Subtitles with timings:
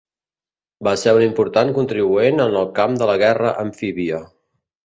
[0.87, 4.27] Va ser un important contribuent en el camp de la guerra amfíbia.